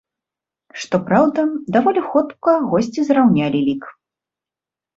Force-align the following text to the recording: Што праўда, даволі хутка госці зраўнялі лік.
Што 0.85 0.99
праўда, 1.09 1.45
даволі 1.75 2.01
хутка 2.09 2.57
госці 2.73 3.01
зраўнялі 3.11 3.59
лік. 3.69 3.83